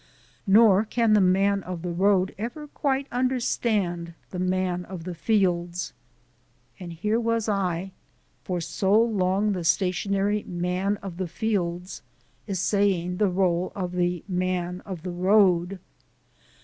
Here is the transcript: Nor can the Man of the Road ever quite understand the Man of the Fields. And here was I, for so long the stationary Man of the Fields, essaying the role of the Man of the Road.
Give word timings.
Nor 0.47 0.83
can 0.85 1.13
the 1.13 1.21
Man 1.21 1.61
of 1.61 1.83
the 1.83 1.91
Road 1.91 2.33
ever 2.39 2.65
quite 2.67 3.05
understand 3.11 4.15
the 4.31 4.39
Man 4.39 4.83
of 4.85 5.03
the 5.03 5.13
Fields. 5.13 5.93
And 6.79 6.91
here 6.91 7.19
was 7.19 7.47
I, 7.47 7.91
for 8.43 8.59
so 8.61 8.99
long 8.99 9.51
the 9.51 9.63
stationary 9.63 10.41
Man 10.47 10.97
of 11.03 11.17
the 11.17 11.27
Fields, 11.27 12.01
essaying 12.47 13.17
the 13.17 13.29
role 13.29 13.71
of 13.75 13.91
the 13.91 14.23
Man 14.27 14.81
of 14.87 15.03
the 15.03 15.11
Road. 15.11 15.77